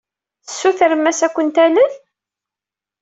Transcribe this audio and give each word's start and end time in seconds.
Tessutrem-as 0.45 1.19
ad 1.25 1.31
ken-talel? 1.35 1.91